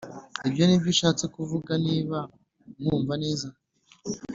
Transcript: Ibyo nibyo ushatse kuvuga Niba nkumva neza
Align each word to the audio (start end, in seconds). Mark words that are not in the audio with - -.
Ibyo 0.47 0.63
nibyo 0.65 0.89
ushatse 0.93 1.23
kuvuga 1.35 1.71
Niba 1.85 2.17
nkumva 2.79 3.13
neza 3.23 3.47